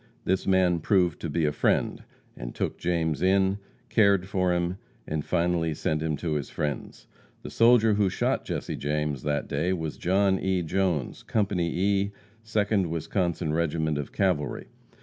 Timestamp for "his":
6.33-6.49